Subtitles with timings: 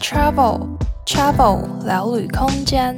[0.00, 2.96] Travel Travel 聊旅空间。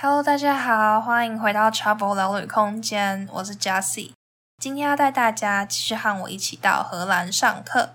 [0.00, 4.12] Hello，大家好，欢迎回到 Travel 聊旅空间，我是 Jessie。
[4.58, 7.90] 今天要带大家继续和我一起到荷兰上课。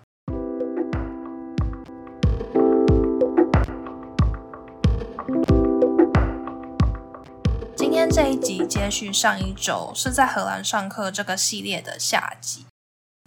[7.75, 12.65] 今天这一集接续上一周是在荷兰上课这个系列的下集。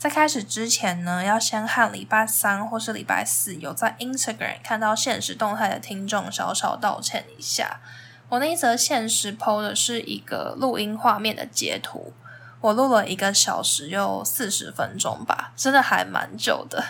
[0.00, 7.80] 在开始之前呢，要先和礼拜三或是礼拜四有在 Instagram 看到现实动态的听众小小道歉一下。
[8.30, 12.14] 我那一则现实 PO 的是一个录音画面的截图，
[12.62, 16.82] 我录了一个小时又四十分钟吧，真的还蛮久的。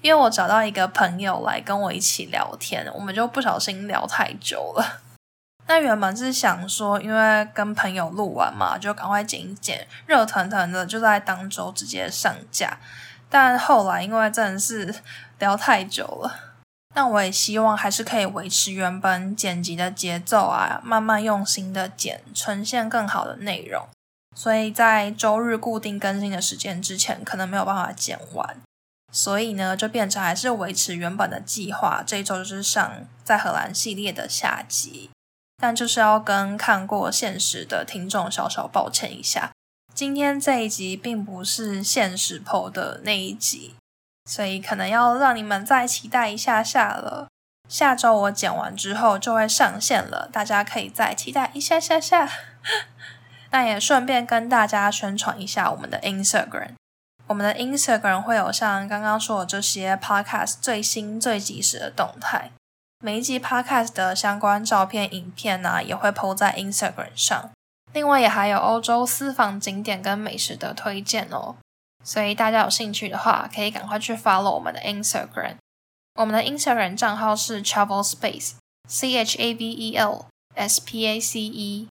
[0.00, 5.00] 因为我找到一个朋友来跟我一起聊天，我们就不小心聊太久了。
[5.66, 12.78] 那原本是想说，因为跟朋友录完嘛，就赶快剪一剪，热腾腾的就在当周直接上架。
[13.30, 14.94] 但后来因为真的是
[15.38, 16.58] 聊太久了，
[16.94, 23.88] 那我也希望还是可以维持原本剪辑的节奏啊，慢慢用心的剪，呈现更好的内容。
[24.36, 28.56] 所以在周日固定更新的时间之前，可能没有办法剪完。
[29.10, 32.92] 所以呢，就变成还是维持原本的计划，这一周就是上
[33.24, 35.10] 在荷兰系列的下集。
[35.62, 39.52] 但就是要跟看过现实的听众小小抱歉一下，
[39.94, 43.76] 今天这一集并不是现实 PO 的那一集，
[44.28, 47.28] 所以可能要让你们再期待一下下了。
[47.68, 52.28] 下周我剪完之后就会上线了，大家可以再期待一下下下。
[53.52, 56.72] 那也顺便跟大家宣传一下我们的 Instagram，
[57.28, 62.50] 我们的 Instagram 会有像刚刚说的这些 Podcast 最新最及时的动态。
[63.04, 67.50] 每一集 Podcast 的相关照片、影片呢、也会 po 在 Instagram 上。
[67.92, 71.56] 另外，也还有欧洲私房景点跟美食的推荐哦。
[72.04, 75.56] 所以大家有兴趣的话，可以赶快去 follow 我们的 Instagram。
[76.14, 81.88] 我们的 Instagram 账号是 Travel Space，C H A V E L S P A C E。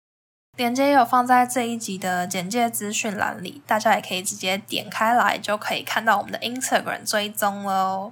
[0.57, 8.11] 连接有放在这一集的简介资讯栏里，大家也可以直接点开来，就可以看到我们的 Instagram 追踪了哦。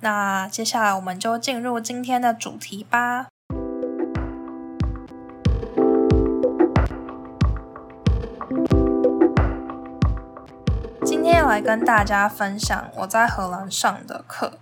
[0.00, 3.26] 那接下来我们就进入今天的主题吧。
[11.04, 14.58] 今天要来跟大家分享我在荷兰上的课。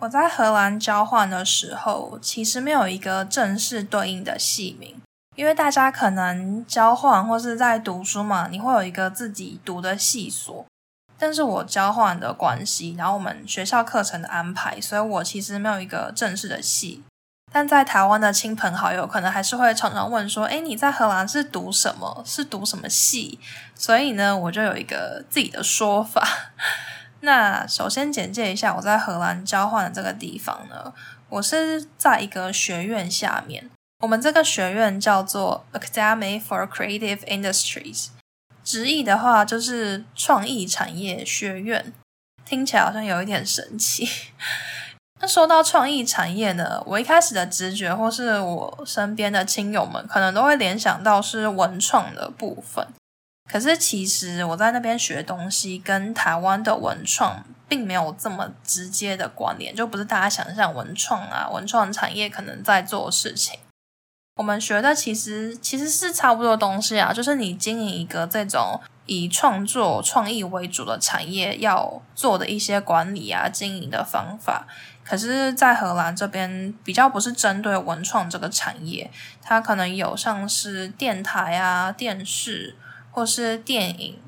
[0.00, 4.96] 我在荷兰交换的时候，其实没有一个正式对应的系名，
[5.36, 10.66] 因为大家可能交换或是在读书嘛，你会有一个自己读的系所。
[11.18, 17.02] 但是我交换的关系，然后我们学校课程的安排，所以我其实没有一个正式的系。
[17.52, 22.22] 但在台湾的亲朋好友可能还是会常常问说：“诶，你在荷兰是读什么？
[22.26, 23.38] 是读什么系？”
[23.74, 26.26] 所以呢，我就有一个自己的说法。
[27.20, 30.92] 那首先简介一下我在荷兰交换的这个地方呢，
[31.30, 38.08] 我是在一个学院下面，我们这个学院叫做 Academy for Creative Industries。
[38.66, 41.92] 直译的话就是创意产业学院，
[42.44, 44.08] 听起来好像有一点神奇。
[45.22, 52.84] 那说到创意产业呢，我一开始的直觉或是我身边的亲友们可能都会联想到是文创的部分。
[53.48, 63.60] 可是其实我在那边学东西跟台湾的文创并没有这么直接的关联，就不是大家想象文创啊，文创产业可能在做事情。
[64.36, 74.66] 我们学的其实其实是差不多东西啊，就是你经营一个这种以创作创意为主的产业要做的一些管理啊、经营的方法。
[75.02, 79.10] 可是，在荷兰这边比较不是针对文创这个产业，
[79.40, 82.76] 它可能有像是电台啊、电视
[83.12, 84.18] 或是电影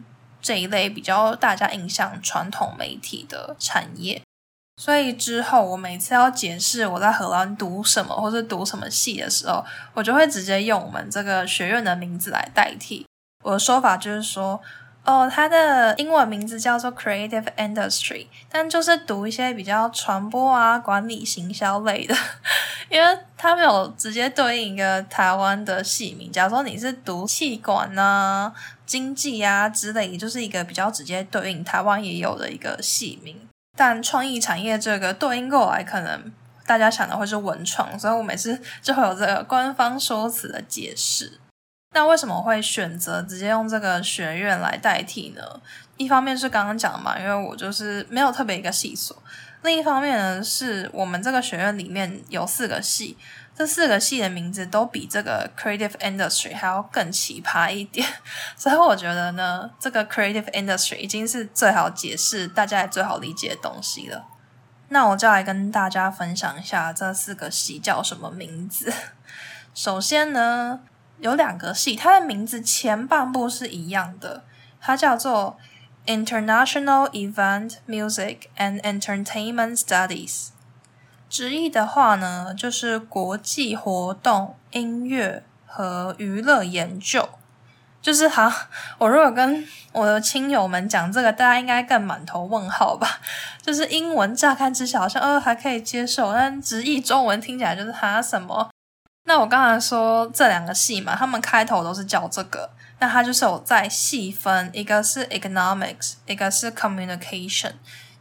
[0.41, 4.23] 这一类比较大家印象传统媒体的产业。
[4.81, 13.05] 所以之后，我每次要解释我在荷兰读什么或是读什么系的时候，我就会直接用我们这个学院的名字来代替。
[13.43, 14.61] 我的说法就是说，
[15.05, 22.15] 哦，它的英文名字叫做 Creative Industry，但就是读一些比较传播啊、管理、行销类的，
[22.89, 26.31] 因为它没有直接对应一个台湾的系名。
[26.31, 28.53] 假如说你是读气管啊、
[28.87, 33.37] 经济啊之类，就是一个比较直接对应台湾也有的一个系名。
[33.79, 36.33] 但创意产业这个对应过来，可能
[36.67, 41.39] 大家想的会是文创，所以我每次就会有这个官方说辞的解释。
[41.95, 45.43] 那为什么会选择直接用这个学院来代替呢？
[45.97, 49.17] 一方面是刚刚讲嘛，因为我就是没有特别一个系所；
[49.63, 53.17] 另一方面呢，是我们这个学院里面有四个系。
[53.59, 58.07] 这四个系的名字都比这个 creative industry 还要更奇葩一点，
[58.57, 64.27] 所以我觉得呢，这个 creative industry 已经是最好解释、大家也最好理解的东西了。
[64.91, 68.93] 那我就来跟大家分享一下这四个系叫什么名字。
[69.75, 70.79] 首先呢，
[71.19, 74.45] 有两个系，它的名字前半部是一样的，
[74.81, 75.59] 它叫做
[76.07, 80.51] International Event Music and Entertainment Studies。
[81.29, 87.29] 直译的话呢，就是国际活动音乐和娱乐研究。
[88.01, 93.19] 就是哈，我如果跟我的亲友们讲这个，大家应该更满头问号吧？
[93.61, 98.71] 就是英文乍看之下好像呃还可以接受，但直译中文听起来就是哈什么？
[99.25, 102.71] 那我刚才说这两个系嘛，他们开头都是叫这个，
[103.01, 107.73] 那它就是有在细分，一个是 economics，一个是 communication，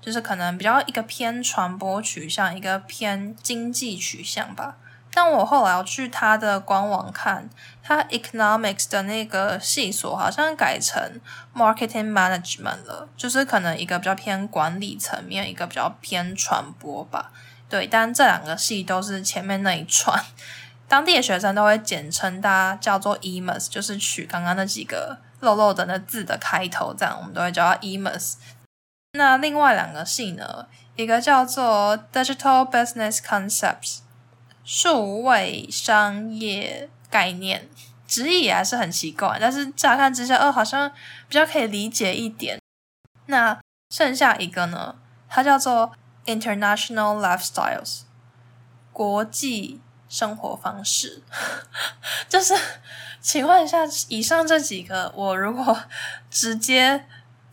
[0.08, 4.78] 就是可能比较一个偏传播取向，一个偏经济取向吧。
[5.14, 7.50] 但我后来要去他的官网看，
[7.84, 11.20] 他 economics 的那个系所好像改成
[11.54, 17.34] marketing management 了，就是可能一个比较偏管理层面，一个比较偏传播吧。
[17.68, 20.24] 对，但这两个系都是前面那一串，
[20.88, 28.36] 当地的学生都会简称大家叫做 EMUS，就是取刚刚那几个漏漏的那字的开头，这样我们都会叫 EMUS。
[29.18, 34.00] 那另外两个系呢，一个叫做 Digital Business Concepts。
[34.64, 37.70] 数位商业概念，
[38.06, 40.92] 直译也还是很奇怪，但是乍看之下，哦，好像
[41.30, 42.60] 比较可以理解一点。
[43.28, 43.58] 那
[43.90, 44.98] 剩下一个呢，
[45.30, 45.94] 它叫做
[46.26, 48.02] International Lifestyles，
[48.92, 49.80] 国际
[50.10, 51.24] 生活方式。
[52.28, 52.54] 就是，
[53.22, 53.80] 请问一下，
[54.10, 55.80] 以上这几个，我如果
[56.30, 57.06] 直接。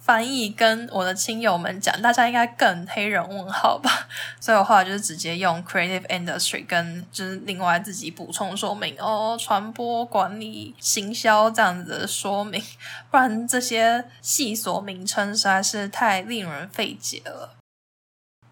[0.04, 4.06] 翻译跟我的亲友们讲，大家应该更黑人问号吧，
[4.38, 12.62] 所以我后来就是直接用 creative industry 跟就是另外自己补充说明哦，传播管理行销这样子的说明，
[13.10, 17.54] 不然这些细所名称实在是太令人费解了。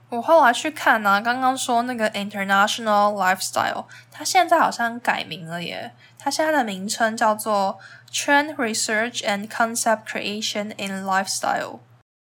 [0.08, 7.78] 我后来去看呢、啊，刚刚说那个 international lifestyle，它现在好像改名了耶，它现在的名称叫做。
[8.12, 11.80] Trend Research and Concept Creation in Lifestyle，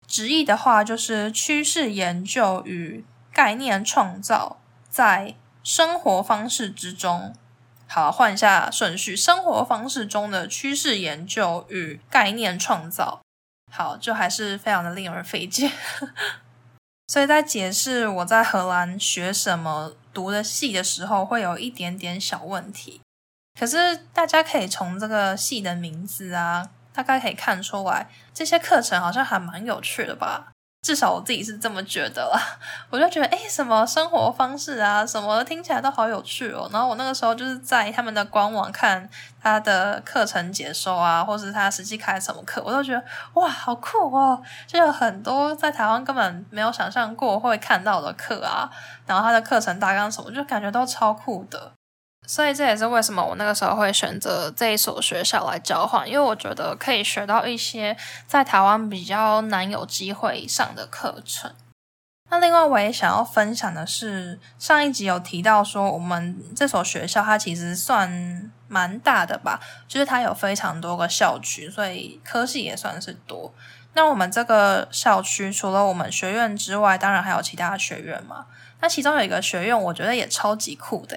[0.07, 5.35] 直译的话就是趋势研究与概念创造在
[5.65, 7.35] 生活方式之中。
[7.89, 13.21] 好，换一下顺序，生活方式中的趋势研究与概念创造。
[13.71, 15.73] 好，就还是非常的令人费解。
[17.09, 23.01] 所以在解释我在荷兰学什么、读的系的时候，会有一点点小问题。
[23.59, 30.49] 可是大家可以从这个系的名字啊，大概可以看出来，这些课程好像还蛮有趣的吧？
[30.83, 32.39] 至少我自己是这么觉得啦。
[32.91, 36.69] 我就觉得，诶，什么生活方式啊，什么听起来都好有趣哦。
[36.73, 39.09] 然后我那个时候就是在他们的官网看
[39.41, 43.03] 他的课程解说啊，或是他实际开什么课，我都觉得
[43.35, 44.43] 哇，好酷哦！
[44.67, 48.69] 就有很多在台湾根本没有想象过会看到的课啊，
[49.07, 51.73] 然后他的课程大纲什么，就感觉都超酷的。
[52.27, 61.53] 所以这也是为什么我那个时候会选择这一所学校来交换，因为我觉得可以学到一些在台湾比较难有机会上的课程。
[62.31, 73.55] 那另外我也想要分享的是，上一集有提到说，我们这所学校它其实算蛮大的吧，就是它有非常多个校区，所以科系也算是多。
[73.93, 78.47] 那我们这个校区除了我们学院之外，当然还有其他学院嘛。
[78.85, 81.17] 那其中有一个学院，我觉得也超级酷的，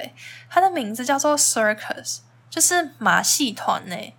[0.50, 2.20] 它的名字叫做 Circus，
[2.50, 4.14] 就是马戏团呢。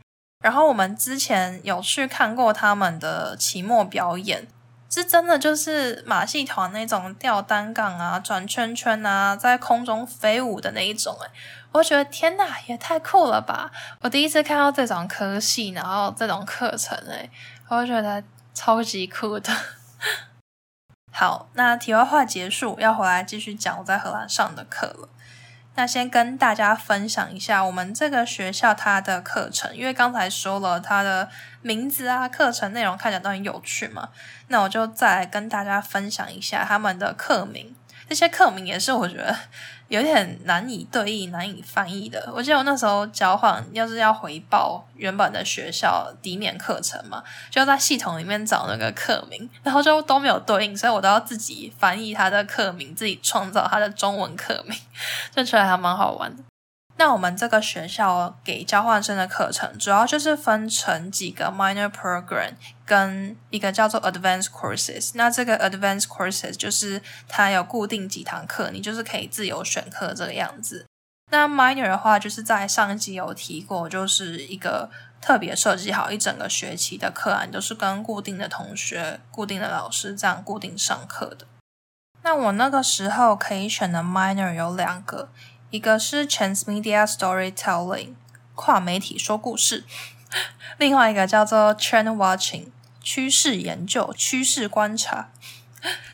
[0.44, 4.46] 然后我们之前有去看过他们的期末表演，
[4.90, 11.16] 是真的就是马戏团那种吊单杠啊、转圈圈啊，在空中飞舞的那一种。
[11.24, 11.30] 哎，
[11.72, 13.70] 我觉得天哪，也太酷了吧！
[14.02, 17.30] 我第一次看到这种科系，然后这种课程，哎，
[17.68, 19.50] 我觉得超级酷的。
[21.10, 25.08] 好，那题外话结束，要回来继续讲我在荷兰上的课了。
[25.74, 31.28] 那先跟大家分享一下我们这个学校它的课程，因为刚才说了它的
[31.62, 34.08] 名字啊，课程内容看起来都很有趣嘛。
[34.48, 37.76] 那我就再来跟大家分享一下他们的课名，
[38.08, 39.36] 这些课名也是我觉得。
[39.88, 42.30] 有点难以对应、难以翻译的。
[42.34, 54.78] 我记得我那时候交换，要是要回报原本的学校抵免课程嘛，就在系统里面找那个课名，然后就都没有对应，所以我都要自己翻译它的课名，自己创造它的中文课名，
[55.34, 56.42] 就觉得还蛮好玩的。
[56.98, 65.12] 那我们这个学校给交换生的课程，主要就是分成几个 minor program 跟一个叫做 advanced courses。
[65.14, 70.84] 那这个 advanced courses 就是它有固定几堂课，你就是可以自由选课这个样子。
[71.30, 74.90] 那 minor 的话，就是在上一集有提过，就是一个
[75.20, 81.46] 特别设计好一整个学期的课案，都是跟固定的同学、固定的老师这样固定上课的。
[82.22, 85.28] 那我那个时候可以选的 minor 有两个，
[85.70, 88.14] 一个是 Transmedia Storytelling
[88.54, 89.84] 跨媒体说故事，
[90.78, 92.68] 另外一个叫做 Trend Watching
[93.02, 95.28] 趋势研究、趋势观察。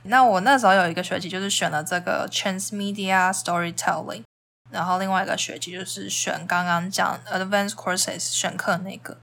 [0.02, 4.23] 那我那时候有一个学期就是选了这个 Transmedia Storytelling，
[4.70, 9.18] 然后另外一个学期就是选刚刚讲 Advanced Courses 选课那个。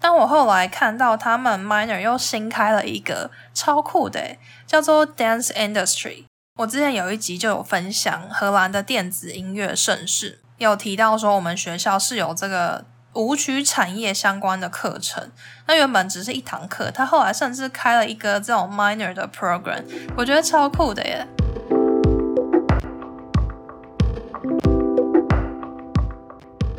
[0.00, 4.36] 但我后来看到他们 Minor 又新开了一个超酷的，
[4.66, 6.24] 叫做 Dance Industry。
[6.56, 12.84] 我之前有一集就有分享荷兰的电子音乐盛世，有提到说我们学校是有这个。
[13.14, 15.30] 舞曲产业相关的课程，
[15.66, 19.84] 那原本只是一堂课，他后来甚至开了一个这种 minor 的 program，
[20.16, 21.28] 我觉得超酷的耶。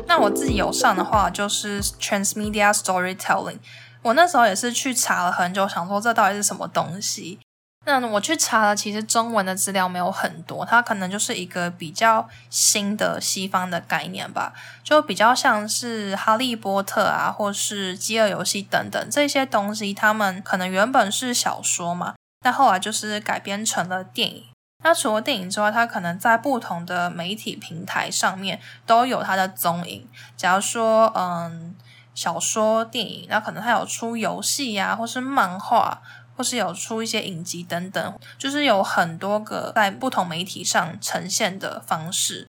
[0.08, 3.58] 那我自己有上的话，就是 Transmedia Storytelling，
[4.02, 7.38] 我那时候也是去查了很久，想说这到底是什么东西。
[7.86, 24.44] 那我去查了，其实中文的资料没有很多，它可能就是一个比较新的西方的概念吧，就比较像是哈利波特啊，或是饥饿游戏等等这些东西，他们可能原本是小说嘛，但后来就是改编成了电影。
[24.82, 30.08] 那除了电影之外，它可能在不同的媒体平台上面都有它的踪影。
[30.36, 31.74] 假如说，嗯，
[32.14, 36.02] 小说、电影，那可能它有出游戏呀，或是漫画。
[36.36, 42.46] 或是有出一些影集等等，就是有很多个在不同媒体上呈现的方式。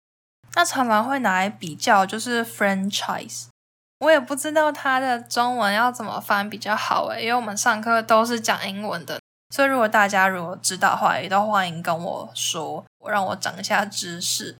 [0.54, 3.46] 那常常会拿来比较，就是 franchise。
[4.00, 9.20] 我也不知道它的中文要怎么翻比较好诶，因为我们上课都是讲英文的，
[9.54, 14.56] 所以如果大家如果知道的话，也都欢迎跟我说，我让我长一下知识。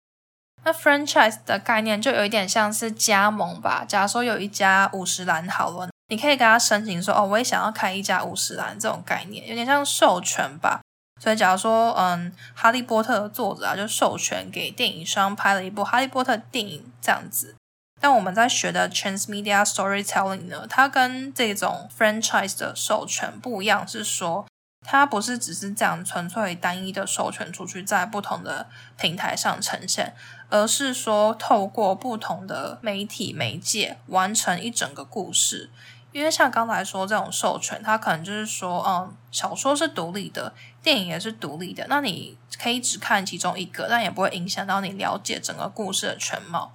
[0.64, 3.84] 那 franchise 的概念就有一点像是加盟吧。
[3.86, 5.88] 假如说有一家五十岚好了。
[6.08, 10.80] 你可以跟他申请说，哦，我也想要开一家五十岚这种概念，有点像授权吧。
[11.20, 17.56] 所以，假如说，嗯，哈利波特的作者啊，就授权给电影商拍了一部哈利波特电影这样子。
[17.98, 24.46] 但我们在学的 Transmedia Storytelling 呢，它跟这种 franchise 的授权不一样，是说
[24.86, 30.14] 它不是只是这样纯粹单一的授权出去，在不同的平台上呈现。
[30.48, 35.70] 而是说，透过不同的媒体媒介完成一整个故事。
[36.16, 46.72] 因为像刚才说这种授权，它可能就是说，嗯，小说是独立的，电影也是独立的，那你可以只看其中一个，但也不会影响到你了解整个故事的全貌。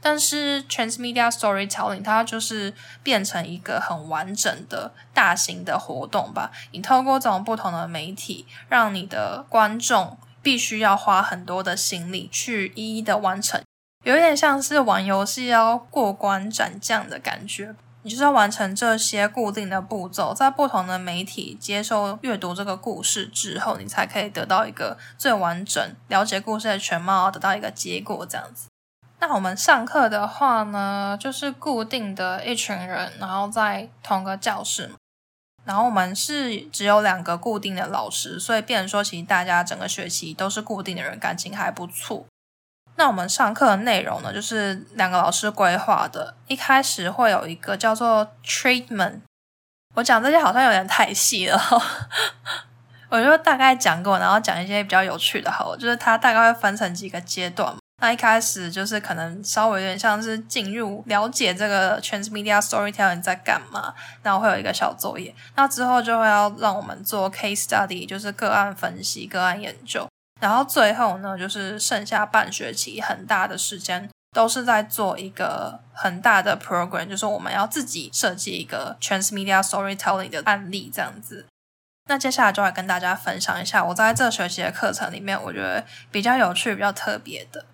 [0.00, 6.52] 但是 Transmedia Storytelling 它就是变成一个很完整的大型的活动吧。
[6.70, 10.18] 你透过这种不同的媒体，让你的观众。
[10.42, 13.60] 必须要花很多的心力去一一的完成，
[14.04, 17.74] 有一点像是玩游戏要过关斩将的感觉。
[18.06, 28.68] 你就是要完成这些固定的步骤，在不同的媒体接受阅读这个故事之后，你才可以得到一个最完整了解故事的全貌，得到一个结果这样子。
[29.18, 34.92] 那我们上课的话呢，就是固定的一群人，然后在同个教室。
[35.64, 42.24] 然后我们是只有两个固定的老师，所以变成说，其实大家整个学期都是固定的人，感情还不错。
[42.96, 46.34] 那我们上课的内容呢，就是两个老师规划的。
[46.48, 49.20] 一开始会有一个叫做 treatment，
[49.94, 51.60] 我讲这些好像有点太细了，
[53.10, 57.74] 我就大概讲过，然后讲一些比较有趣的，好，就是它大概会分成几个阶段。
[58.02, 65.34] 那一开始就是可能稍微有点像是进入了解这个 Transmedia Storytelling 在干嘛，然后会有一个小作业。
[65.54, 70.06] 那之后就会要让我们做 case study，就是个案分析、个案研究。
[70.40, 81.46] 然后最后呢，就是剩下半学期很大的时间都是在做一个很大的 program，就是我们要自己设计一个 Transmedia Storytelling 的案例这样子。
[82.08, 87.64] 那接下来就来跟大家分享一下我在这学期的课程里面，我觉得比较有趣、比较特别的。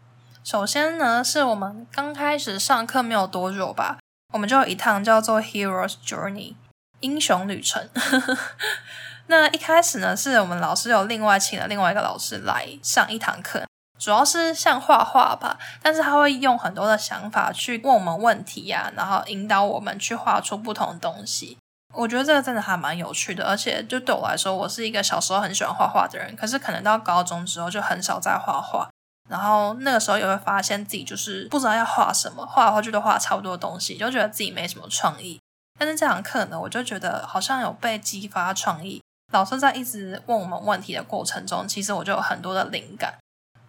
[0.45, 3.99] 首先呢，是我们刚开始上课没有多久吧，
[4.33, 6.54] 我们就有一趟叫做 Hero's Journey
[7.00, 7.88] 英雄旅程。
[9.26, 13.64] 那一开始呢，是我们老师有另外请了另外一个老师来上一堂课，
[13.99, 21.57] 主要是像画画吧，但是他会用很多的想法去问我们问题呀、然后引导我们去画出不同的东西。
[21.95, 28.88] 我觉得这个真的还蛮有趣的，而且就对我来说，我是一个小时候很喜欢画画的人，可是可能到高中之后就很少再画画。
[29.31, 35.38] 然后那个时候也会发现自己就是不知道要画什么，画来画去都画差不多的东西，就觉得自己没什么创意。
[35.79, 39.00] 但是这堂课呢，我就觉得好像有被激发创意。
[39.32, 43.14] 老师在一直问我们问题的过程中，其实我就有很多的灵感。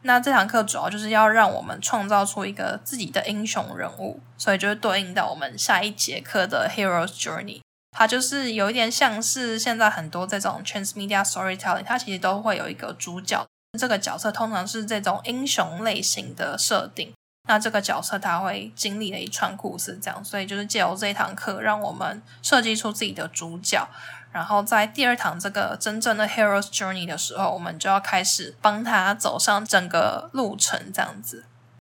[0.03, 7.61] 那这堂课主要就是要让我们创造出一个自己的英雄人物，所以就会对应到我们下一节课的 Hero's Journey。
[7.97, 13.45] 它就是有一点像是现在很多这种 Transmedia Storytelling，它其实都会有一个主角。
[13.79, 17.13] 这个角色通常是这种英雄类型的设定。
[17.47, 23.87] 那这个角色他会经历了一串故事，这样，所以就是借由这一堂课，让我们设计出自己的主角。
[24.33, 31.45] 然后在第二堂这个真正的 Hero's Journey 的时候，我们就要开始帮他走上整个路程，这样子。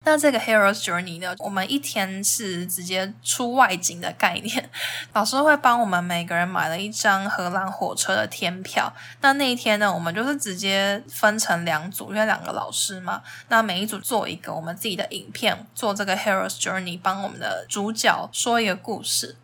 [0.06, 4.70] 那这个 Hero's Journey 呢，我们一天是直接出外景的概念，
[5.12, 8.94] 老师会帮我们每个人买了一张荷兰火车的天票。
[9.20, 19.36] 那那一天呢，我们就是直接分成两组，因为两个老师嘛，那每一组做一个我们自己的影片，做这个 Hero's Journey，帮我们的主角说一个故事。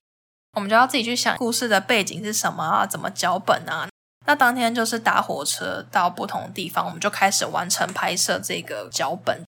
[0.54, 3.88] 我们就要自己去想故事的背景是什么啊，怎么脚本啊。
[4.26, 9.44] 那当天就是搭火车到不同地方，我们就开始完成拍摄这个脚本。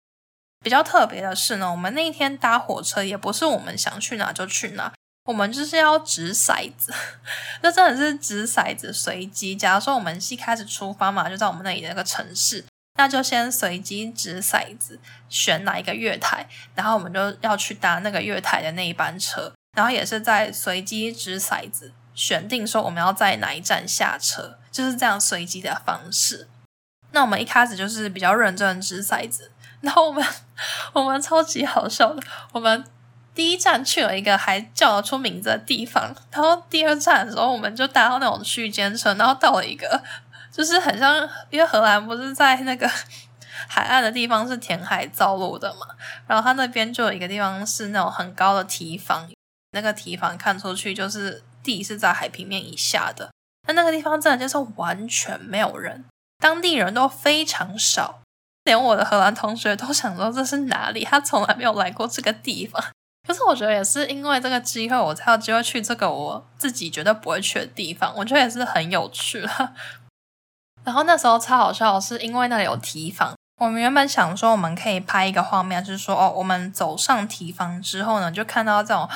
[0.64, 4.92] 比较特别的是呢，我们那一天搭火车也不是我们想去哪就去哪，
[5.26, 6.92] 我们就是要掷骰子，
[7.62, 9.54] 那真的是掷骰子随机。
[9.54, 26.48] 假如说我们一开始出发嘛，就在我们那里的那个城市，那就先随机掷骰子，选哪一个月台，然后我们就要去搭那个月台的那一班车，然后也是在随机掷骰子，选定说我们要在哪一站下车，就是这样随机的方式。
[27.12, 29.50] 那我们一开始就是比较认真掷骰子。
[29.80, 30.24] 然后我们
[30.94, 32.82] 我们超级好笑的，我们
[33.34, 40.02] 第一站去了一个还叫得出名字的地方，然后第二站的时候我们就搭到那种区间车，然后到了一个
[40.50, 42.90] 就是很像，因为荷兰不是在那个
[43.68, 45.86] 海岸的地方是填海造陆的嘛，
[46.26, 49.28] 然后它那边就有一个地方是那种很高的堤防，
[49.74, 53.30] 那个堤防看出去就是地是在海平面以下的，
[53.68, 56.06] 那那个地方真的就是完全没有人，
[56.38, 58.20] 当地人都非常少。
[58.64, 62.82] 连我的荷兰同学都想说这是哪里，他从来没有来过这个地方。
[63.28, 68.14] 可是我觉得也是因为这个机会，我才有机会去这个我自己绝对不会去的地方。
[68.16, 69.74] 我觉得也是很有趣了。
[70.84, 73.34] 然后那时候超好笑，是因为那里有堤防。
[73.60, 79.08] 我们原本想说我们可以拍一个画面，就是说哦，我们走上堤防之后呢，就看到这种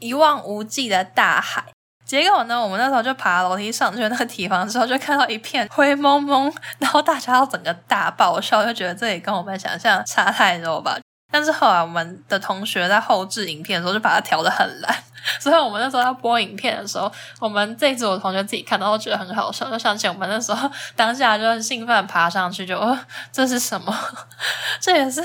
[0.00, 1.64] 一望无际的大海。
[2.04, 10.98] 结果呢，我们那时候就爬楼梯上去那个堤防之后，就看到一片灰蒙蒙，然后大家都整个大爆笑，就觉得这里跟我们想象差太多吧。
[11.32, 14.92] 但是后来我们的同学在后置影片的时候，就把它调得很烂，
[15.38, 17.08] 所以我们那时候要播影片的时候，
[17.38, 22.98] 我们这一组的同学自己看到都觉得很好笑，就想起我们那时候当下就很兴奋爬上去就，就哦，
[23.30, 23.96] 这是什么？
[24.80, 25.24] 这也是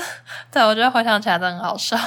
[0.52, 1.98] 对，我觉得回想起来真的很好笑。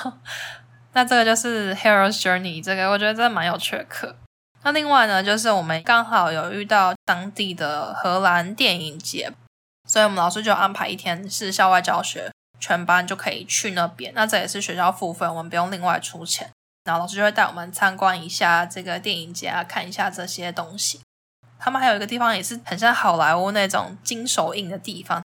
[0.94, 4.16] 那这个就是 Hero's Journey，这个我觉得真的蛮有趣的课。
[4.64, 9.32] 那另外呢，就是我们刚好有遇到当地的荷兰电影节，
[9.88, 14.12] 所以我们老师就安排一天是校外教学，全班就可以去那边。
[14.14, 16.50] 那这也是学校付费，我们不用另外出钱。
[16.84, 21.00] 然后老师就会带我们参观一下这个电影节啊，看一下这些东西。
[21.60, 25.22] 他们还有一个地方也是很像好莱坞那种金手印的地方。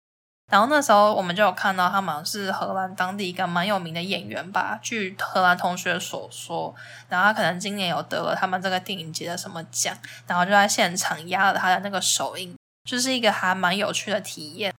[0.53, 6.75] 然后那时候我们就有看到他们是荷兰当地一个蛮有名的演员吧，据荷兰同学所说，
[7.09, 12.55] 然后他可能今年有得了他们这个电影节的什么奖，然后就在现场压了他的那个手印，
[12.85, 14.73] 就是一个还蛮有趣的体验。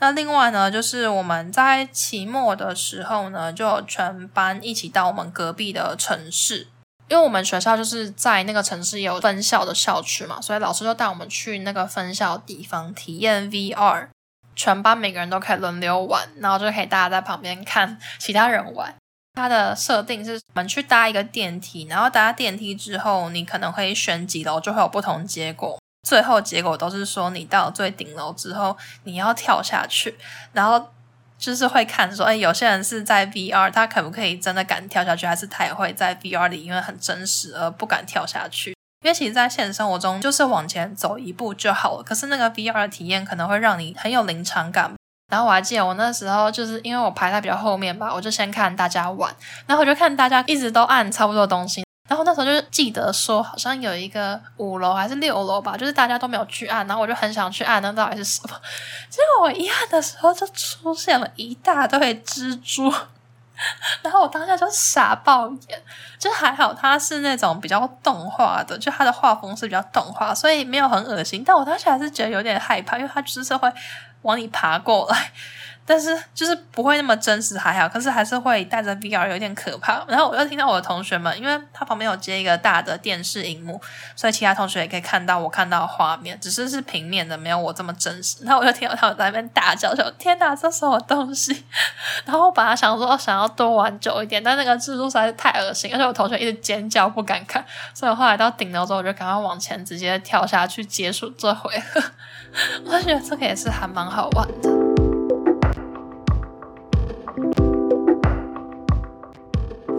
[0.00, 6.66] 那另外呢，就是我们在期末的时候呢，就全班一起到我们隔壁的城市，
[7.08, 14.08] 因为我们学校就是在那个城市有分校的校区嘛，所以老师就带我们去那个分校地方体验 VR。
[14.60, 18.94] 全班每个人都可以轮流玩，然后就可以大家在旁边看其他人玩。
[19.32, 25.80] 它的设定是我们去搭一个电梯，然后搭电梯之后，你可能会选几楼，就会有不同结果。
[26.06, 30.18] 最后结果都是说，你到最顶楼之后，你要跳下去。
[30.52, 30.90] 然后
[31.38, 38.76] 就是会看说，哎，有些人是在 VR，他可不可以真的敢跳下去，还是他也会在 VR 里因为很真实而不敢跳下去？
[39.02, 42.02] 因为其实，在现实生活中，就是往前走一步就好了。
[42.02, 44.92] 可是那个 VR 的体验可能会让你很有临场感。
[45.32, 49.34] 然后我还记得，我那时候就是因为我排在比较后面吧，我就先看大家玩，
[49.66, 51.82] 然后我就看大家一直都按差不多的东西。
[52.10, 58.60] 然后那时候就记得说，好像有一个五楼还是六楼吧，就是大家都没有去按，然后我就很想去按，那到底是什么？
[59.08, 62.92] 结果我一按的时候，就出现了一大堆蜘蛛。
[64.02, 65.82] 然后我当下就傻爆眼，
[66.18, 71.44] 就还好它是那种比较动画的，就它的画风是比较动画，所以没有很恶心。
[71.44, 73.72] 但我当时还是觉得有点害怕，因为它就是会
[74.22, 75.32] 往你爬过来。
[75.90, 80.04] 但是就是不会那么真实还好，可是还是会带着 VR 有点可怕。
[80.06, 83.80] 然后我又听到我的同学们，因为他旁边有接一个大的电视荧幕，
[84.14, 88.44] 所以其他同学也可以看到我看到画面，只是是平面的，没有我这么真实。
[88.44, 91.64] 然后我就听到他们在那边大叫说：“天哪，这什么东西？”
[92.24, 102.00] 然后我本来想说想要多玩久一点，但那个蜘蛛实在是太恶心，而且我同学一直尖叫不敢看，所以后来到顶楼之后，我就赶快往前直接跳下去结束这回合。
[102.86, 104.89] 我觉得这个也是还蛮好玩的。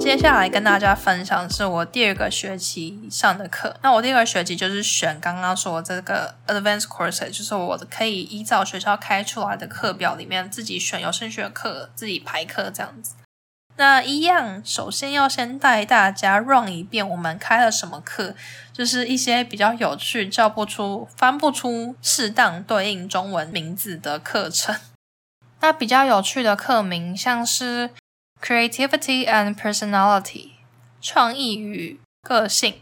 [0.02, 3.78] 接下来跟大家分享是我第二个学期上的课。
[3.84, 13.14] 那我第二个学期就是选刚刚说这个 advanced course，就是我可以依照学校开出来的课表里面自己选有兴趣的课，自己排课这样子。
[13.78, 18.34] 那一样，首先要先带大家 run 一遍我们开了什么课，
[18.74, 24.76] 就是一些比较有趣、叫不出、翻不出适当对应中文名字的课程。
[25.62, 27.92] 那比较有趣的课名像是
[28.42, 30.54] Creativity and Personality，
[31.00, 32.82] 创意与个性。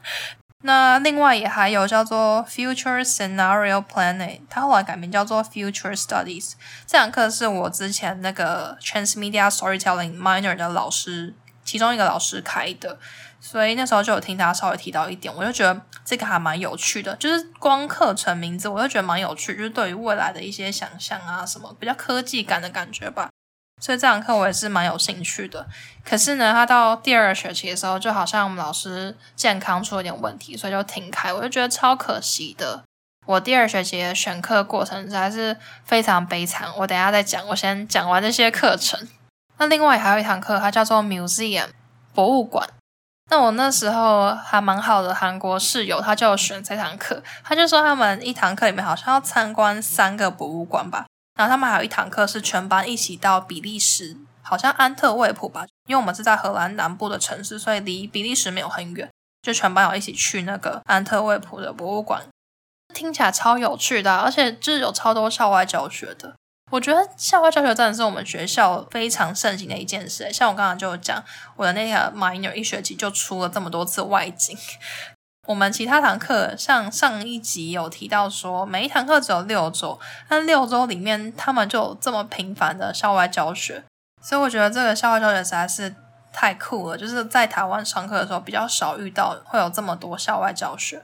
[0.62, 6.52] 那另外也还有叫做 Future Scenario Planning，它后来改名叫做 Future Studies。
[6.86, 11.34] 这堂课是我之前那个 Transmedia Storytelling Minor 的老师，
[11.64, 12.98] 其中一个老师开的，
[13.40, 17.16] 所以那时候就有听他稍微提到一点，我就觉得这个还蛮有趣的。
[17.16, 23.30] 就是光课程名字，我就觉得蛮有趣，就是对于未来的一些想象啊，什么比较科技感的感觉吧。
[23.80, 25.66] 所以这堂课我也是蛮有兴趣的，
[26.04, 32.84] 可是呢，他到第二学期的时候，就好像我们老师健康出了点问题，所以就停开，我就觉得超可惜的。
[33.26, 37.46] 我第二学期的选课过程实在是非常悲惨，我等下再讲。
[37.48, 39.08] 我先讲完这些课程。
[39.58, 41.68] 那另外还有一堂课，它叫做 Museum
[42.12, 42.68] 博物馆。
[43.30, 51.06] 那我那时候还蛮好的韩国室友，他就选这堂课，他就说他们一堂课里面好像要参观三个博物馆吧。
[51.40, 59.08] 然后他们还有一堂课是全班一起到比利时，好像安特卫普吧，因为我们是在荷兰南部的城市，所以离比利时没有很远，
[59.40, 62.28] 就全班有一起去那个安特卫普的博物馆，
[62.92, 66.34] 听起来超有趣的，而且就是有超多校外教学的。
[66.70, 70.30] 我觉得校外教学真的是我们学校非常盛行的一件事。
[70.30, 71.24] 像我刚刚就有讲，
[71.56, 74.54] 我的那个 minor 一学期就出了这么多次外景。
[75.50, 83.82] 我们其他堂课，像上一集有提到说，每一堂课只有六周，但六周里面他们就这么频繁的校外教学，
[84.22, 85.92] 所以我觉得这个校外教学实在是
[86.32, 86.96] 太酷了。
[86.96, 91.02] 就是在台湾上课的时候比较少遇到会有这么多校外教学。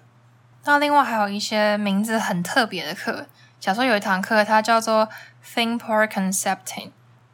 [0.63, 3.27] 那另外还有一些名字很特别的课，
[3.59, 5.09] 假如说有一堂课它叫做
[5.45, 6.93] Theme Park Concepting，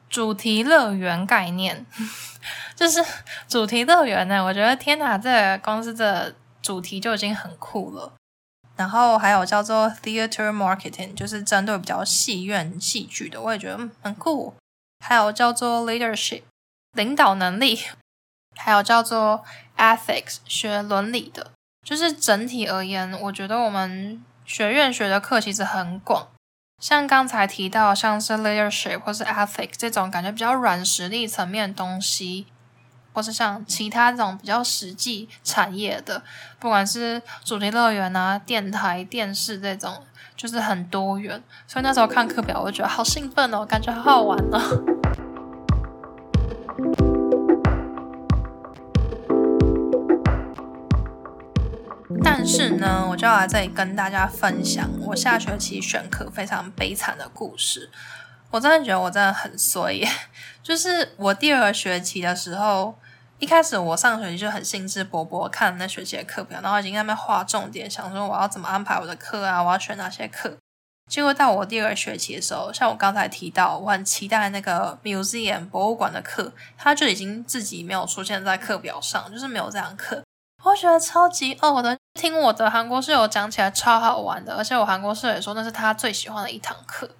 [0.08, 1.84] 主题乐园概念，
[2.74, 3.04] 就是
[3.46, 6.34] 主题乐园呢，我觉得天哪，这个公司的。
[6.62, 8.12] 主题就已经很酷了，
[8.76, 14.54] 然后还有叫做 Theater Marketing，就是针对比较戏院戏剧的，我也觉得很酷。
[15.04, 16.42] 还有叫做 Leadership，
[16.92, 17.80] 领导能力，
[18.54, 19.44] 还有叫做
[19.76, 21.50] Ethics，学伦理的。
[21.84, 26.28] 就是整体而言，我觉得我们学院学的课其实很广，
[26.80, 32.46] 像刚才提到像是 Leadership 或是 Ethics 这种感觉比较软实力层面的东西。
[33.12, 36.22] 或是像其他这种比较实际产业的，
[36.58, 40.02] 不管是主题乐园啊、电台、电视这种，
[40.36, 41.42] 就是很多元。
[41.66, 44.60] 所以那时候看课表，我觉得好兴奋哦，感觉好好玩哦。
[52.24, 57.90] 但是呢，我就要来这里跟大家分享我下学期选课非常悲惨的故事。
[58.50, 60.06] 我真的觉得我真的很衰耶，
[60.62, 62.94] 就是我第二个学期的时候，
[63.42, 70.56] 一开始我上学期就很兴致勃勃看那学期的课表，然后已经在那边画重点，想说我要怎么安排我的课啊，我要选哪些课。
[71.10, 80.22] 结果到我第二学期的时候，像我刚才提到，我很期待那个 museum 博物馆的课，它就已经自己没有出现在课表上，就是没有这堂课。
[80.62, 87.10] 我觉得超级哦我的，听我的韩国室友讲起来超好玩的，而且我韩国室友也说那是他最喜欢的一堂课。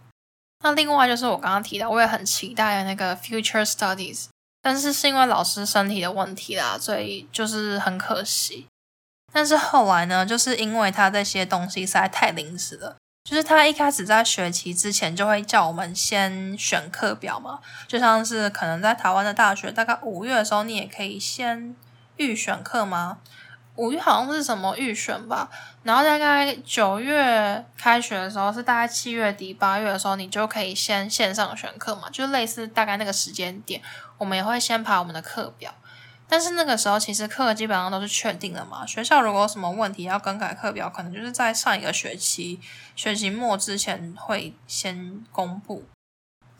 [0.62, 4.28] 那另外就是我刚刚提到，我也很期待那个 Future Studies，
[4.62, 8.68] 但是是因为老师身体的问题啦，所以就是很可惜。
[9.33, 21.75] 但是后来呢，就是因为他这些东西实在太临时了，就是他一开始在学期之前就会叫我们先选课表嘛，就像是可能在台湾的大学，大概五月的时候，你也可以先
[22.16, 23.18] 预选课吗？
[23.76, 25.48] 五月好像是什么预选吧，
[25.82, 33.80] 然后大概九月开学的时候是大概七月底八月的时候，你就可以先线上选课嘛，就类似大概那个时间点，
[34.18, 35.72] 我们也会先排我们的课表。
[36.28, 42.61] 但是那个时候其实课基本上都是确定的嘛，学校如果有什么问题要更改课表，可能就是在上一个学期
[42.94, 45.85] 学期末之前会先公布。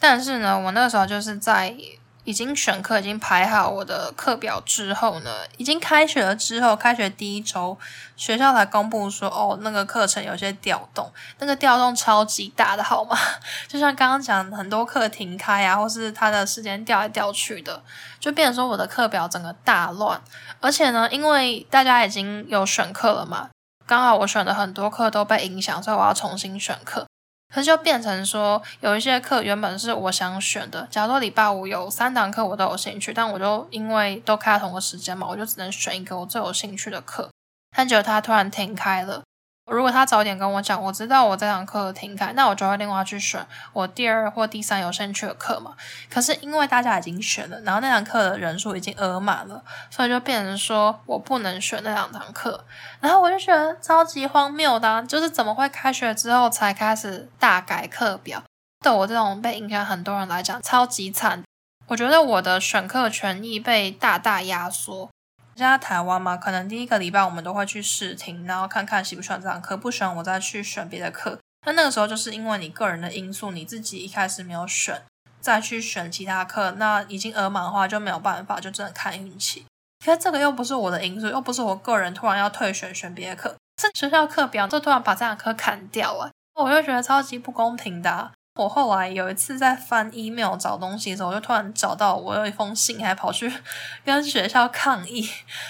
[0.01, 1.77] 但是呢，我那个时候就是在。
[2.25, 7.77] 已经选课，已经排好我的课表之后呢，已经开学了之后，开学第一周，
[8.17, 13.19] 学校才公布说，哦，那个课程有些调动，那个调动超级大的，好吗？
[13.67, 17.83] 就像刚刚讲，很多课停开啊，或是它的时间调来调去的，
[18.21, 20.21] 就变成说我的课表整个大乱。
[20.61, 23.51] 而且呢，因为大家已经有选课了嘛，
[23.85, 27.07] 刚好我选的很多课都被影响，所以我要重新选课。
[27.53, 37.29] 可是就变成说，有一些课原本是我想选的，假如说礼拜五有三堂课我都有兴趣，但我就因为都开了同个时间嘛，我就只能选一个我最有兴趣的课。
[37.77, 39.23] 但结果他突然停开了。
[39.71, 45.75] 如果他早点跟我讲，我知道我这堂课停开，那我就会另外去选我第二或第三有兴趣的课嘛。
[46.11, 52.65] 可是因为大家已经选了，然后那堂课的人数已经额满了，所以就变成说我不能选那两堂课。
[53.01, 58.43] 然后我就觉得超级荒谬的，就是怎么会开学之后才开始大改课表？
[58.85, 61.43] 对我这种被影响很多人来讲，超级惨。
[61.87, 65.09] 我觉得我的选课权益被大大压缩。
[65.55, 71.39] 现在台湾嘛，可能第一个礼拜我们都会去试听，然后看看喜不喜欢这堂课，不喜欢我再去选别的课。
[71.67, 75.03] 那那个时候就是因为你个人的因素，你自己一开始没有选，
[75.41, 79.65] 再去选其他课，那已经额满的话就没有办法，就真的看运气。
[80.05, 88.33] 可是这个又不是我的因素，又不是我个人突然要退选选别的课，是学校课表就突然把这堂课砍掉了，我就觉得超级不公平的。
[88.55, 93.51] 我后来有一次在翻 email 找东西的时候，我就突然找到我有一封信，还跑去
[94.05, 95.27] 跟学校抗议，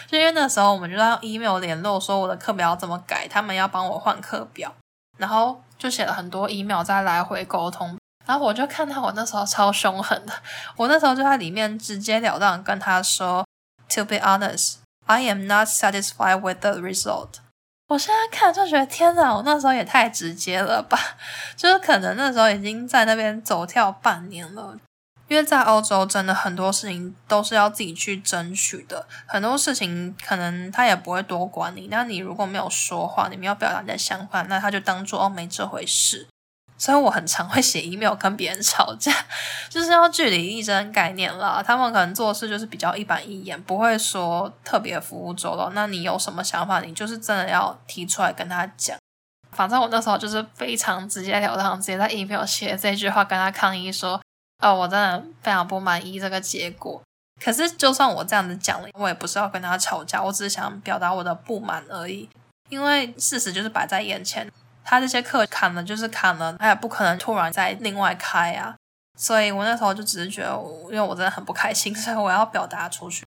[0.09, 4.75] 就因为那时候我们就在 email 联络，说我的课表怎么改，他们要帮我换课表，
[5.16, 10.33] 然后就写了很多 email 在来回沟通，然后我就看到我那时候超凶狠的，
[10.77, 13.47] 我那时候就在里面直截了当跟他说
[13.95, 17.41] ，To be honest, I am not satisfied with the result.
[17.92, 20.98] 我现在看就觉得天哪，我那时候也太直接了吧！
[21.55, 24.74] 就是可能那时候已经在那边走跳半年了，
[25.28, 36.26] 因为在欧洲真的很多事情都是要自己去争取的，很多事情可能他也不会多管你，那你如果没有说话，你没有表达你的想法，那他就当做哦没这回事。
[36.83, 39.12] 所以我很常会写 email 跟别人吵架，
[39.71, 41.62] 就是要据理力争概念啦。
[41.64, 45.71] 他们可能做事就是比较一板一眼，不会说特别服务周到。
[45.75, 48.99] 那你有什么想法，你就是真的要提出来跟他讲。
[49.53, 54.21] 反正我那时候就是非常直截了当，直接在 email 写这句话跟他抗议说
[54.59, 57.01] ：“哦，我真的非常不满意这个结果。”
[57.40, 62.29] 可是就算我这样子讲了，我也不是要跟他吵架，我只是想表达我的不满而已。
[62.71, 64.51] 因为事实就是摆在眼前。
[64.85, 68.75] 他这些课砍了就是砍了，他也不可能突然再另外开啊。
[69.18, 70.51] 所以我那时候就只是觉得，
[70.90, 73.25] 因为我真的很不开心，所以我要表达出去。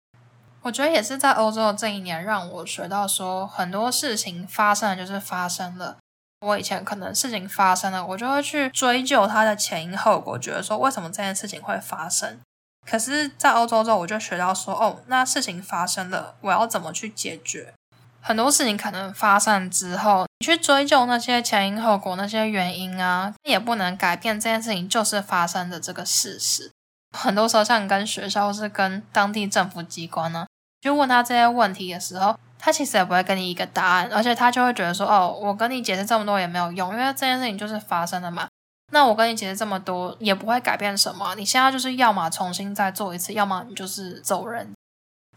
[0.61, 5.97] 我觉得也是在欧洲的这一年，让我学到说，很多事情发生了就是发生了。
[6.39, 12.39] 我以前可能事情发生了，我就会去追究它的前因后果，觉得说为什么这件事情会发生。
[12.85, 17.73] 可是，在欧洲之后，我就学到说，哦，那事情发生了，我要怎么去解决？
[18.21, 26.69] 很多事情可能发生之后，去追究那些前因后果、那些原因啊，也不能改变这件事情就是发生的这个事实。
[27.17, 30.45] 很多时候，像你跟学校或是跟当地政府机关呢，
[30.81, 38.47] 去问他这些问题的时候，他其实也不会给你一个答案，而且他就会觉得说：“哦，我跟你解释这么多也没有用，因为这件事情就是发生的嘛。
[38.91, 41.35] 那我跟你解释这么多也不会改变什么。
[41.35, 44.71] 你现在就是要么重新再做一次，要么你就是走人。”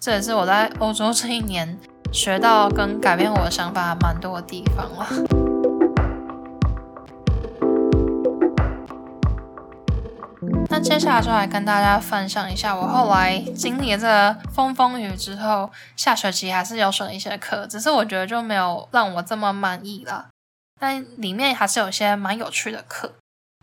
[0.01, 1.79] 这也是我在欧洲这一年。
[2.13, 5.07] 学到跟改变我的想法蛮多的地方了。
[10.69, 20.27] 那接下来就来跟大家分享一下，我后来经历了这个风风雨之后，下学期还是有选一些课，只是我觉得就没有让我这么满意了。
[20.79, 23.13] 但里面还是有些蛮有趣的课，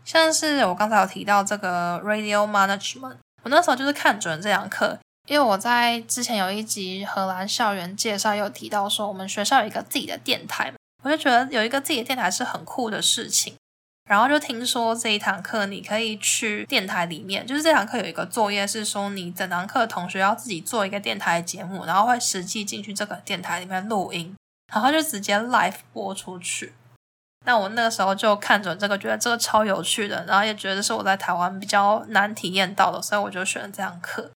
[0.04, 4.98] 像是我刚才有提到这个 Radio Management，我那时候就是看准这堂课。
[5.26, 13.54] 因为我在之前有一集荷兰校园介绍，有提到说我们学校有一个自己的电台，我就觉得有一个自己的电台是很酷的事情。
[14.06, 24.36] 然后就听说这一堂课你可以去电台里面，就是这堂课有一个作业是说你整堂课同学要自己做一个电台节目，然后会实际进去这个电台里面录音，
[24.70, 26.74] 然后就直接 live 播出去。
[27.46, 34.30] 那我那个时候就看准这个，觉得这个超有趣的，然后也觉得是我在台湾比较难体验到的，所以我就选了这堂课。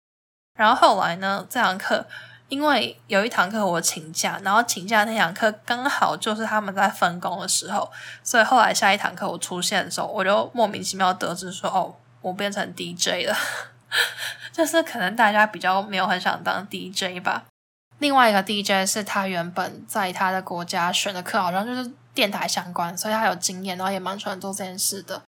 [0.59, 2.05] 然后后来呢，这堂课
[2.49, 7.89] 因为有一堂课我请假，然后请假那堂课刚好就是他们在分工的时候，
[8.25, 13.37] 所以后来下一堂课我出现的时候，我就莫名其妙得知说，哦，我变成 DJ 了，
[14.51, 17.45] 就是可能大家比较没有很想当 DJ 吧。
[17.99, 25.23] 另外一个 DJ 是他原本在他的国家选的课，好像就是电台相关，所以他有经验，然后也蛮喜欢做这件事的。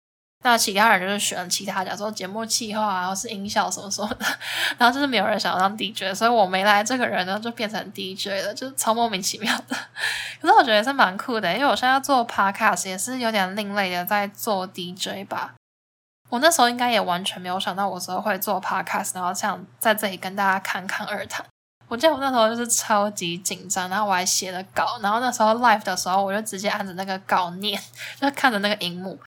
[0.45, 4.25] 那其他人就是选其他，假如说节目企划啊，或是音效什么什么的，
[4.79, 9.77] 然后就是没有人想要当 DJ，所以我没来这个人呢就变成 DJ 了，就超莫名其妙的。
[10.41, 15.55] 可是我觉得是蛮酷的，因为我现在做 Podcast 也是有点另类的在做 DJ 吧。
[16.29, 21.45] 我那时候应该也完全没有想到我之后会做 Podcast，然后想在这里跟大家侃侃而谈。
[21.89, 27.81] 我记得我那时候就是超级紧张，然后我还写了稿，然后那时候 live 的时候我就直接按着那个稿念，
[28.21, 29.19] 就看着那个荧幕。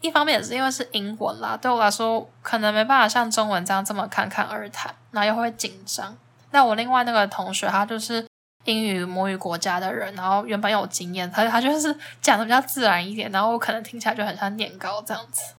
[0.00, 6.16] 一方面也是因为是英文啦，对我来说可能没办法像中文这样这么侃侃而谈，然后又会紧张。
[6.50, 8.26] 那我另外那个同学，他就是
[8.64, 15.54] 英语母语国家的人，然后原本有经验，他他就是讲的比较自然一点，然后我可能听起来就很像念稿这样子。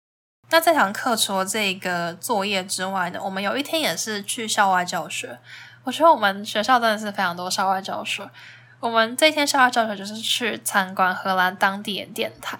[0.52, 5.38] 那这堂课除了这个作业之外呢，我们有一天也是去校外教学。
[5.84, 8.28] 我觉得我们学校真的是非常多校外教学。
[8.80, 12.58] 我们这一天校外教学就是去参观荷兰当地的电台，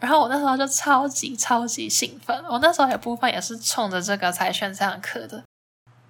[0.00, 2.44] 然后我那时候就超级超级兴奋。
[2.48, 5.42] 我那时候有部分也是冲着这个才选这堂课的。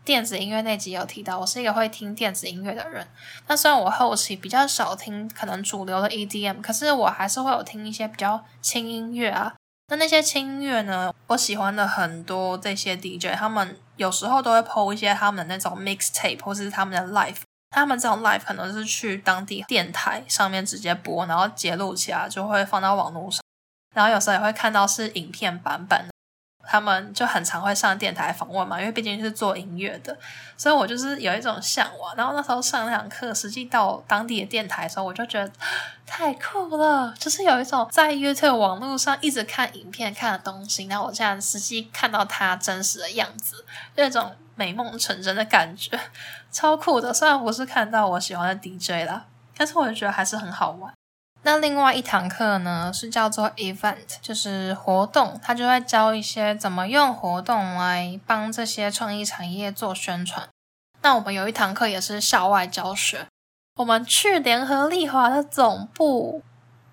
[0.05, 3.07] 电子音乐那集有提到，我是一个会听电子音乐的人。
[3.47, 9.55] 那虽然我后期比较少听可能主流的 EDM，可是我还是会有听一些比较轻音乐啊。
[9.89, 17.41] 那那些轻音乐呢，我喜欢的很多这些 DJ，他们有时候都会 PO 一些他们的那种 mixtape 或是他们的 live。
[17.71, 23.43] 他们这种 live 可能是去当地电台上面直接播，然后截录起来就会放到网络上，
[23.99, 26.07] 然后有时候也会看到是影片版本。
[26.71, 30.15] 他们就很常会上电台访问嘛，因为毕竟是做音乐的，
[30.55, 32.15] 所以我就是有一种向往。
[32.15, 35.51] 然后那时候上那堂课，实际到当地的电台的时候，我就觉得
[36.05, 43.65] 太酷了，就是有一种在 YouTube 网络上一直看影片看的东西，然后我现在实际看到它真实的样子，
[43.97, 45.99] 就一种美梦成真的感觉，
[46.53, 47.15] 超酷的。
[47.15, 49.25] 虽然不是看到我喜欢的 DJ 啦，
[49.57, 50.93] 但是我就觉得还是很好玩。
[51.49, 60.47] 那另外一堂课呢，是叫做 event，就是活动，他就会教一些怎么用活动来帮这些创意产业做宣传。
[61.01, 63.27] 那我们有一堂课也是校外教学，
[63.77, 66.43] 我们去联合利华的总部，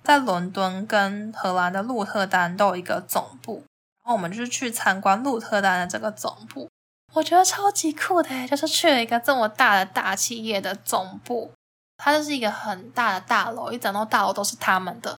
[0.01, 3.65] 在伦敦跟荷兰的鹿特丹都有一个总部，
[4.05, 6.69] 然后我们就是去参观鹿特丹的这个总部，
[7.15, 11.51] 我觉得超级酷的，就是去了一个这么大的大企业的总部。
[11.97, 15.17] 它就是一个很大的大楼，一整栋大楼都是他们的。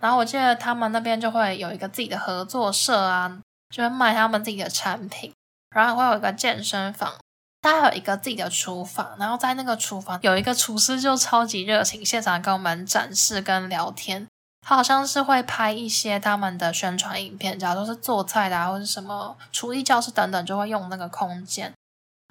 [0.00, 5.32] 然后我记得他们那边就会有一个自己的合作社啊，就会卖他们自己的产品。
[5.74, 7.12] 然后会有一个健身房，
[7.60, 9.16] 它还有一个自己的厨房。
[9.18, 14.26] 然后在那个厨房有一个厨师就超级热情，现场跟我们展示跟聊天。
[14.66, 21.72] 他好像是会拍一些他们的宣传影片，假如说是做菜的啊，或者什么厨艺教室等等，就会用那个空间，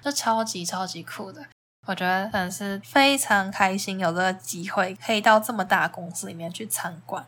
[0.04, 1.46] 就超级超级酷的。
[1.88, 7.24] 我觉得粉丝非常开心，有这个机会可以到这么大公司里面去参观。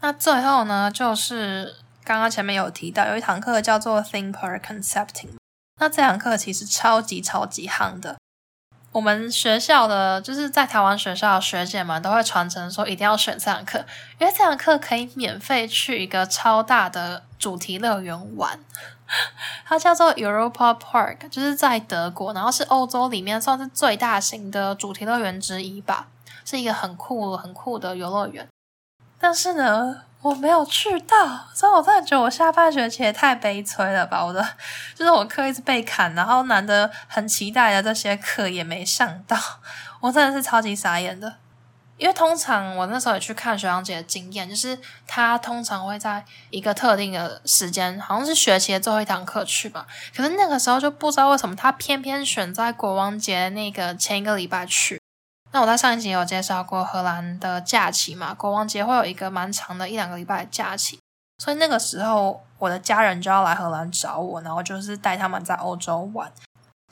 [0.00, 5.36] 那最后呢，就是刚刚前面有提到有一堂课叫做 Think Per Concepting，
[5.78, 8.16] 那这堂课其实超级超级夯的。
[8.92, 13.78] 我们学校的就是在台湾学校的学姐们都会传承说一定要选这堂课，
[14.18, 18.58] 因为这堂课可以免费去一个超大的主题乐园玩。
[19.64, 26.08] 它叫做 Europa Park，就是在德国，然后是欧洲里面算是最大型的主题乐园之一吧，
[26.44, 28.48] 是一个很酷很酷的游乐园。
[29.18, 34.22] 但是呢，我没有去到，所以我真的觉得我下半学期也太悲催了吧！
[34.22, 34.46] 我的
[34.94, 39.36] 就是我课一直被砍，然后难得很期待的这些课也没上到，
[40.00, 41.36] 我真的是超级傻眼的。
[41.96, 49.86] 因为通常我那时候也去看学长姐的经验，就是他通常会在一个特定的时间，好像是学期的最后一堂课去吧。
[50.14, 54.99] 可是那个时候就不知道为什么他偏偏选在国王节那个前一个礼拜去。
[55.52, 60.98] 那我在上一集有介绍过荷兰的假期嘛，国王节会有一个蛮长的一两个礼拜的假期，
[61.38, 66.30] 所以那个时候我的家人就要来荷兰找我，然后就是带他们在欧洲玩。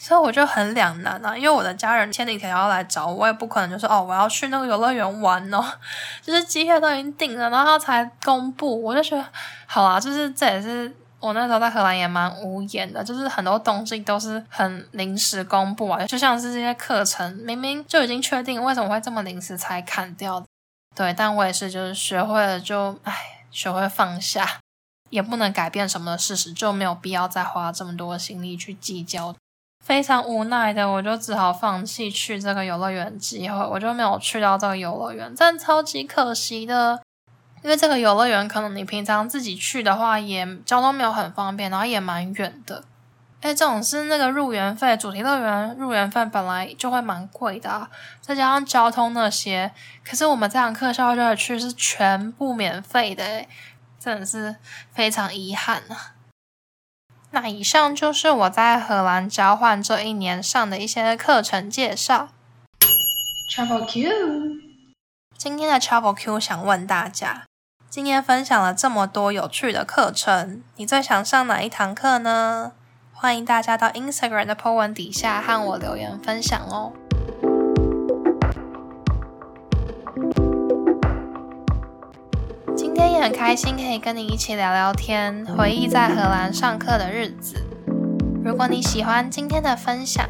[0.01, 5.65] 所以我就很两难啊，因为我的家人千里迢迢要来找我，我也不可能就说哦，我要去那个游乐园玩哦，
[6.23, 9.25] 就是机票都已经订了，然后才公布，我就觉得
[9.67, 20.45] 好啊，就是这也是我那时候在荷兰也蛮无言的，就是很多东西都是很临时公布啊，就像是这些课程明明就已经确定，为什么会这么临时才砍掉？
[20.95, 23.15] 对，但我也是就是学会了就唉，
[23.51, 24.61] 学会放下，
[25.11, 29.35] 也不能改变什么的事实，就没有必要再花这么多心力去计较。
[29.85, 37.01] 非常无奈的，我就只好放弃去这个游乐园机会，我就没有去到这个游乐园，真的超级可惜的。
[37.63, 42.85] 因为这个游乐园可能你平常自己去的话，也交通没有很方便，然后也蛮远的。
[43.41, 47.89] 哎，这种是那个入园费，主题乐园入园费本来就会蛮贵的啊，
[48.21, 49.73] 再加上交通那些，
[50.05, 53.49] 可是我们这堂课校外去是全部免费的，诶，
[54.01, 54.57] 真的是
[54.93, 56.15] 非常遗憾啊。
[57.31, 62.31] 那以上就是我在荷兰交换这一年上的一些课程介绍。
[63.55, 64.11] Travel Q，
[65.37, 67.45] 今天的 Travel Q 想问大家，
[67.91, 72.73] 今天分享了这么多有趣的课程，你最想上哪一堂课呢？
[73.15, 76.93] 欢迎大家到 Instagram 的 po 文底下和我留言分享哦。
[82.77, 87.65] 今天也很开心可以跟你一起聊聊天，回忆在荷兰上课的日子。
[88.45, 90.29] 如果你喜欢今天的分享，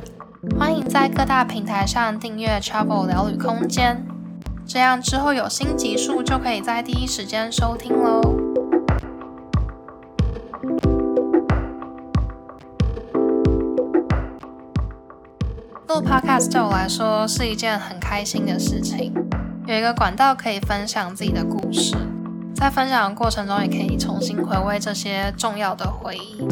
[0.57, 4.07] 欢迎在各大平台上订阅 Travel 聊旅空间，
[4.69, 8.21] 这样之后有新集数就可以在第一时间收听喽。
[15.87, 19.15] 录 Podcast 对我来说是一件很开心的事情，
[19.67, 21.97] 有一个管道可以分享自己的故事，
[22.55, 26.47] 在分享的过程中也可以重新回味这些重要的回忆。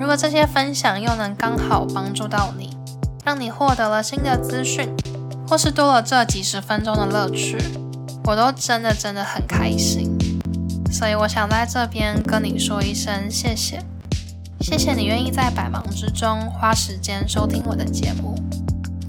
[0.00, 2.76] 如果这些分享又能刚好帮助到你，
[3.24, 4.92] 让你获得了新的资讯，
[5.50, 7.58] 或是多了这几十分钟的乐趣，
[8.24, 10.16] 我都真的真的很开心。
[10.92, 13.80] 所以我想在这边跟你说一声谢谢，
[14.60, 18.40] 谢谢你愿意在百忙之中花时间收听我的节目。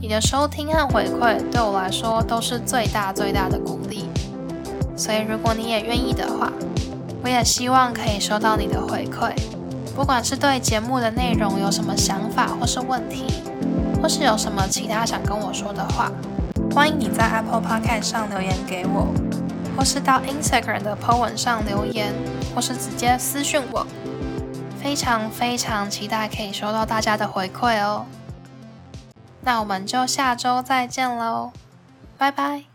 [0.02, 4.10] 你的收听和回馈对我来说都是最大最大的鼓励。
[4.98, 6.52] 所以如果你也愿意的话，
[7.24, 9.32] 我也希望可以收到你的回馈。
[9.96, 13.26] 不管是对节目的内容有什么想法或是问题，
[14.02, 16.12] 或是有什么其他想跟我说的话，
[16.74, 19.14] 欢迎你在 Apple Podcast 上留言给我，
[19.78, 22.12] 或是到 Instagram 的 po 文上留言，
[22.56, 23.86] 或是直接私讯我。
[24.82, 28.08] 非常非常期待可以收到大家的回馈哦。
[29.42, 31.52] 那我们就下周再见喽，
[32.18, 32.71] 拜拜。